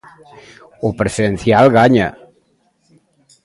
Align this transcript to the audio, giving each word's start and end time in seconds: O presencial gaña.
O 0.87 0.89
presencial 0.99 1.65
gaña. 1.77 2.09